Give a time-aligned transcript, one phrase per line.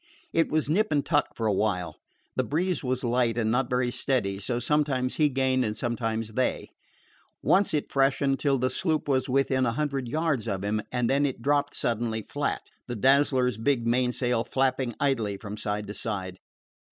[0.33, 1.97] It was nip and tuck for a while.
[2.35, 6.71] The breeze was light and not very steady, so sometimes he gained and sometimes they.
[7.43, 11.23] Once it freshened till the sloop was within a hundred yards of him, and then
[11.23, 16.39] it dropped suddenly flat, the Dazzler's big mainsail flapping idly from side to side.